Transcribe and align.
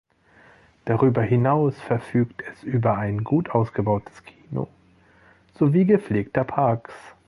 Darüber 0.85 1.21
hinaus 1.21 1.79
verfügt 1.79 2.41
es 2.41 2.63
über 2.63 2.97
ein 2.97 3.23
gut 3.23 3.51
ausgebautes 3.51 4.23
Kino 4.23 4.67
sowie 5.53 5.85
gepflegter 5.85 6.43
Parks. 6.43 6.95